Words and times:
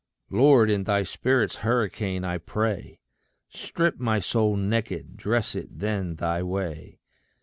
Lord, 0.31 0.71
in 0.71 0.85
thy 0.85 1.03
spirit's 1.03 1.57
hurricane, 1.57 2.23
I 2.23 2.39
pray, 2.39 3.01
Strip 3.49 3.99
my 3.99 4.19
soul 4.19 4.55
naked 4.55 5.15
dress 5.15 5.53
it 5.53 5.77
then 5.77 6.15
thy 6.15 6.41
way. 6.41 6.97